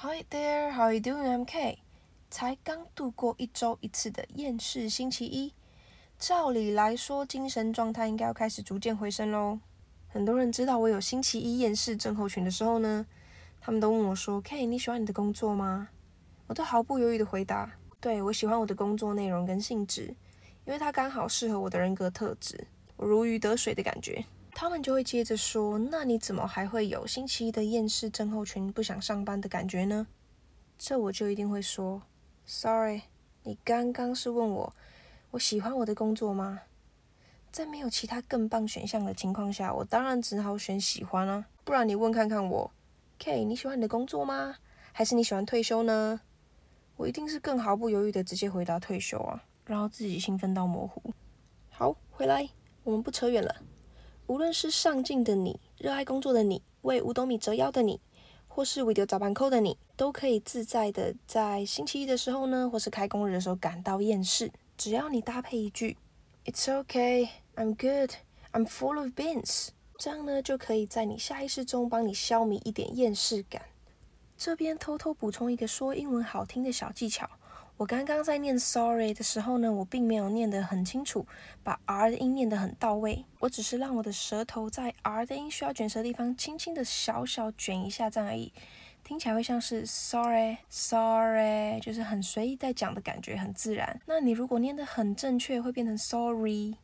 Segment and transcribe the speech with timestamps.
[0.00, 1.26] Hi there, how are you doing?
[1.26, 1.80] I'm K。
[2.30, 5.52] 才刚度过一周一次的厌世星期一，
[6.20, 9.58] 照理来说，精神状态应该要开始逐渐回升喽。
[10.06, 13.04] 很多人知道我有星期一厌世症候群的时候呢，
[13.60, 15.88] 他们都问我说：“K，你喜欢你的工作吗？”
[16.46, 17.68] 我都毫不犹豫的回答
[18.00, 20.14] ：“对，我喜欢我的工作内容跟性质，
[20.64, 24.24] 因为它刚好适合我的人格特质，我如鱼得水的感觉。”
[24.60, 30.08] 他们就会接着说：“那你怎么还会有星期一的厌世症候群，不想上班的感觉呢？”
[30.76, 32.02] 这我就一定会说
[32.44, 33.02] ：“Sorry，
[33.44, 34.74] 你刚刚是问我
[35.30, 36.62] 我喜欢我的工作吗？
[37.52, 41.46] 在没有其他更棒选项的情况下，我当然只好选喜欢啊。
[41.62, 42.68] 不然你问看看我
[43.20, 44.56] ，K，你喜欢你的工作吗？
[44.90, 46.20] 还是你喜欢退休呢？
[46.96, 51.14] 我一定是更毫不犹豫的直接回答退休啊，然后自己兴奋到模糊。
[51.70, 52.48] 好，回来，
[52.82, 53.54] 我们不扯远了。”
[54.28, 57.98] 无论是上进的你、热爱工作的你、为五斗米折腰的你，
[58.46, 64.52] 或是为丢早班扣的你，都可以自在的在星期一的时候呢，或是开工日的时候感到厌世。
[64.76, 65.96] 只要你搭配一句
[66.44, 68.12] "It's okay, I'm good,
[68.52, 73.62] I'm full of beans"，这样呢，就可以在你下意识中帮你消弭一点厌世感。
[74.36, 77.28] 这边偷偷补充一个说英文好听的小技巧。
[77.78, 81.24] 我刚刚在念 sorry 的时候呢，我并没有念得很清楚，
[81.62, 83.24] 把 r 的音念得很到位。
[83.38, 88.52] 我只是让我的舌头在 r 的音需要卷舌的地方，轻轻的小小卷一下这样而已，
[89.04, 94.00] 听起来会像是 sorry sorry，就是很随意在讲的感觉，很自然。
[94.06, 96.74] 那你如果念得很正确，会变成 sorry，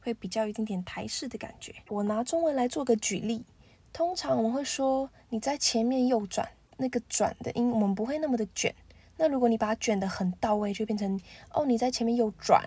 [0.00, 1.74] 会比较有一点点台式的感觉。
[1.88, 3.44] 我拿中文来做个举例，
[3.92, 8.74] 通常我们会说你在前面右转，那个转的音我们不会那么的卷。
[9.22, 11.20] 那如果你把它卷得很到位，就变成
[11.52, 12.64] 哦，你在前面又转，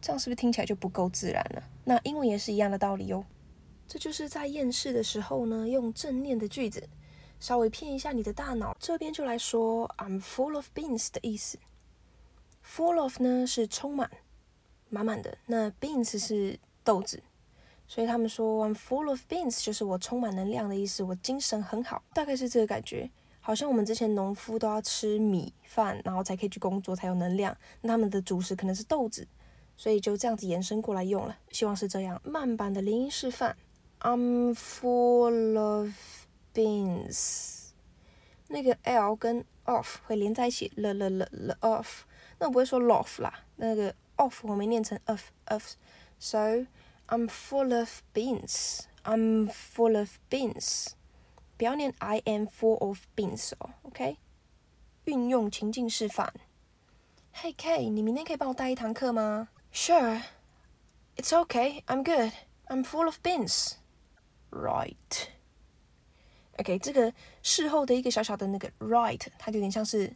[0.00, 1.62] 这样是不是听起来就不够自然了？
[1.84, 3.22] 那英文也是一样的道理哦。
[3.86, 6.88] 这就是在厌世的时候呢，用正念的句子
[7.38, 8.74] 稍微骗一下你的大脑。
[8.80, 11.58] 这边就来说 I'm full of beans 的意思。
[12.66, 14.10] Full of 呢是充满、
[14.88, 17.22] 满满的，那 beans 是豆子，
[17.86, 23.10] 所以他们说 I'm full of beans 就是我充满能量的意思，我精神很好，大概是这个感觉。
[23.46, 27.54] 好像我们之前农夫都要吃米饭，然后才可以去工作，才有能量。
[27.82, 29.28] 那他们的主食可能是豆子，
[29.76, 31.36] 所以就这样子延伸过来用了。
[31.50, 32.18] 希望是这样。
[32.24, 33.54] 慢版的零音示范
[34.00, 35.90] ：I'm full of
[36.54, 37.68] beans。
[38.48, 42.04] 那个 l 跟 off 会连在一起，l l l l off。
[42.38, 45.74] 那我不会说 lof 啦，那个 of 我没念成 of of。
[46.18, 46.64] So
[47.08, 48.86] I'm full of beans.
[49.02, 50.94] I'm full of beans.
[51.56, 54.16] 不要念 I am full of beans 哦，OK？
[55.04, 56.32] 运用情境示范。
[57.34, 60.22] Hey K，你明天可以帮我带一堂课吗？Sure。
[61.16, 61.82] It's okay.
[61.84, 62.32] I'm good.
[62.66, 63.74] I'm full of beans.
[64.50, 65.28] Right.
[66.58, 70.12] OK，这个事后的一个小小的那个 right，它有点像是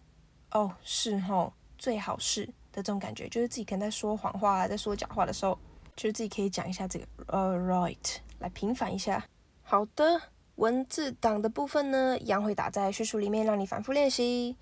[0.52, 5.58] 哦事后最好是的这种感觉，就是自己可能在说谎话、在说假话的时候，
[5.96, 9.24] 就是自己可以讲一下这个呃 right 来平反一下。
[9.62, 10.20] 好的。
[10.58, 14.56] 文字档的部分呢，一样会打在叙述里面，让你反复练习。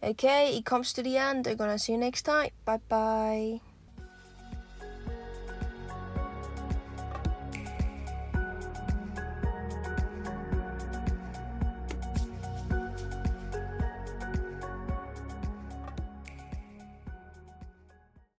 [0.00, 1.42] OK，it comes to the end.
[1.42, 2.50] I'm gonna see you next time.
[2.64, 3.69] Bye bye.